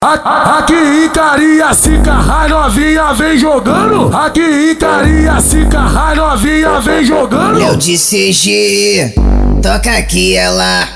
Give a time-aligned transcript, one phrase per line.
[0.00, 4.16] Aqui em Cariacica, a novinha vem jogando.
[4.16, 7.76] Aqui em Cariacica, a novinha vem jogando.
[7.76, 9.12] De CG,
[9.60, 10.86] toca aqui ela.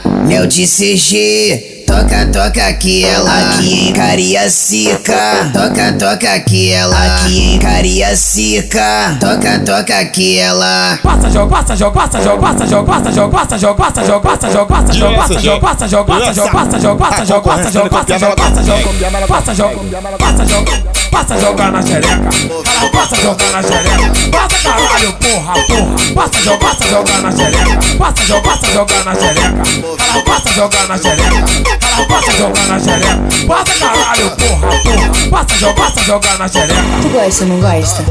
[0.48, 5.50] De CG, Toca, toca aqui ela aqui em Cariacica.
[5.52, 9.18] Toca, toca aqui ela aqui em Cariacica.
[9.20, 10.98] Toca, toca aqui ela.
[11.02, 14.52] Passa, joga, passa, joga, passa, joga, passa, joga, passa, joga, passa, joga, passa, joga, passa,
[14.52, 18.36] joga, passa, joga, passa, joga, passa, joga, passa, joga, passa, joga, passa, joga, passa, joga,
[18.38, 20.72] passa, joga, passa, joga, passa, joga, passa, joga,
[21.12, 22.28] passa, joga na xereca.
[22.74, 24.30] Ela passa, joga na xereca.
[24.32, 26.14] Passa, caralho, porra, porra.
[26.14, 27.96] Passa, joga, passa, joga na xereca.
[27.98, 29.62] Passa, joga, passa, joga na xereca.
[29.98, 31.81] Ela passa, joga na xereca.
[32.08, 33.18] Passa jogar na xereca.
[33.48, 35.30] Passa caralho, porra, porra.
[35.30, 36.82] Passa, joga, passa jogar na xereca.
[37.02, 38.04] Tu gosta, não gosta?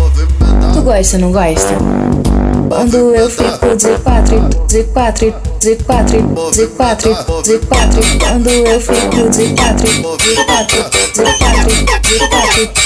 [0.73, 2.30] Tu gosta, não gosta?
[2.71, 6.21] Quando eu fico de quatro, de quatro, de quatro,
[6.53, 7.11] de quatro,
[7.43, 8.01] de quatro.
[8.17, 9.99] Quando eu fico de quatro, de
[10.45, 12.15] quatro, de quatro, de quatro,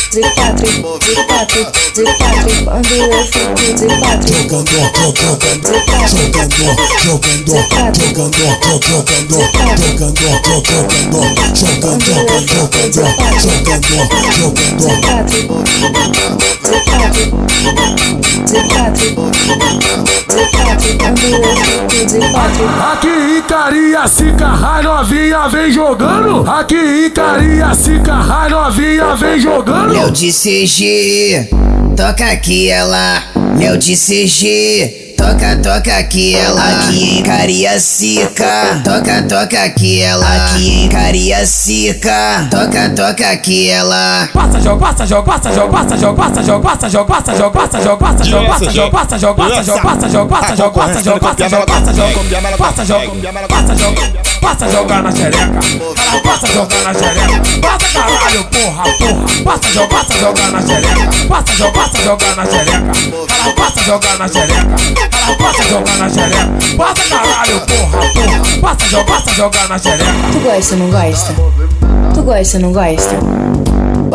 [0.10, 1.62] de quatro, de quatro,
[1.94, 2.66] de quatro.
[2.66, 6.50] Quando eu fico de quatro, jogando, jogando, jogando,
[6.96, 7.54] jogando, jogando,
[8.16, 8.42] jogando,
[9.76, 10.20] jogando, jogando,
[11.66, 12.10] jogando,
[12.56, 12.90] jogando,
[13.46, 13.94] jogando,
[14.36, 14.76] jogando.
[14.76, 16.85] de quatro,
[22.92, 26.50] Aqui Icaria se carrar novinha vem jogando.
[26.50, 29.94] Aqui Icaria se carrar novinha vem jogando.
[29.94, 31.50] Meu CG,
[31.96, 33.24] toca aqui ela.
[33.58, 35.05] Meu CG.
[35.26, 38.80] Toca, toca aqui ela aqui em Cariacica.
[38.84, 42.48] Toca, toca aqui ela aqui em Cariacica.
[42.52, 44.30] Toca, toca aqui ela.
[44.32, 47.82] Passa, joga, passa, joga, passa, joga, passa, joga, passa, joga, passa, joga, passa, joga, passa,
[47.82, 51.66] joga, passa, joga, passa, joga, passa, joga, passa, joga, passa, joga, passa, joga, passa, joga,
[51.66, 51.96] passa,
[52.36, 53.08] joga, passa, joga,
[53.48, 55.60] passa, joga, passa, joga, passa jogar na xereca.
[56.06, 57.60] Ela passa jogar na xereca.
[57.62, 59.44] Passa caralho, porra, porra.
[59.44, 61.28] Passa, joga, passa jogar na xereca.
[61.28, 62.92] Passa, joga, passa jogar na xereca.
[63.40, 65.25] Ela passa jogar na xereca.
[65.34, 66.50] Passa jogar na xereca.
[66.78, 68.62] Passa caralho, porra, porra.
[68.62, 70.12] Passa, joga, passa jogar na xereca.
[70.32, 71.34] Tu gosta, não gosta?
[72.14, 73.55] Tu gosta, não gosta?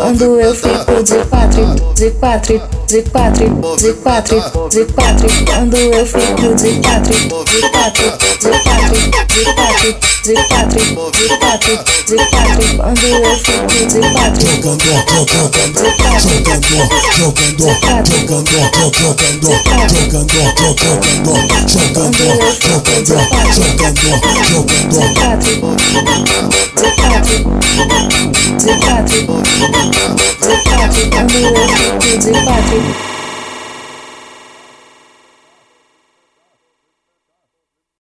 [0.00, 4.40] Quando eu fico de quatro, de quatro, de quatro, de quatro,
[4.70, 5.28] de quatro.
[5.44, 11.76] Quando eu fico de quatro, de quatro, de quatro, de quatro, de quatro, de quatro,
[12.06, 12.64] de quatro.
[12.78, 14.88] Quando eu fico de quatro, jogando,
[15.28, 16.64] jogando, jogando,
[17.10, 18.40] jogando, jogando, jogando,
[21.80, 22.74] jogando, jogando, jogando,
[23.60, 24.90] jogando, jogando,
[28.60, 29.79] de
[31.42, 33.09] 我听，我直接。